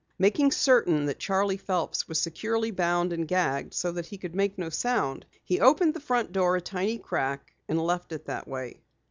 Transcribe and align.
Making 0.17 0.49
certain 0.51 1.05
that 1.05 1.19
Charley 1.19 1.57
Phelps 1.57 2.07
was 2.07 2.19
securely 2.19 2.71
bound 2.71 3.13
and 3.13 3.27
gagged 3.27 3.75
so 3.75 3.91
that 3.91 4.07
he 4.07 4.17
could 4.17 4.33
make 4.33 4.57
no 4.57 4.69
sound, 4.71 5.27
he 5.43 5.59
opened 5.59 5.93
the 5.93 5.99
front 5.99 6.31
door 6.31 6.55
a 6.55 6.61
tiny 6.61 6.97
crack 6.97 7.53
and 7.67 7.79
left 7.79 8.11
it 8.11 8.25
that 8.25 8.47
way. 8.47 8.81